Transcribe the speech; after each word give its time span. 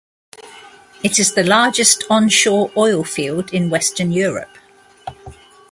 It 1.03 1.19
is 1.19 1.35
the 1.35 1.43
largest 1.43 2.05
onshore 2.09 2.71
oil 2.75 3.03
field 3.03 3.53
in 3.53 3.69
western 3.69 4.11
Europe. 4.11 4.57